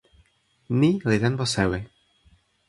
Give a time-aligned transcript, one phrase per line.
[0.79, 1.79] ni li tenpo sewi.